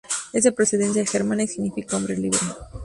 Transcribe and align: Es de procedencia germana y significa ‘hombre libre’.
Es 0.33 0.45
de 0.45 0.51
procedencia 0.51 1.05
germana 1.05 1.43
y 1.43 1.47
significa 1.47 1.95
‘hombre 1.95 2.17
libre’. 2.17 2.39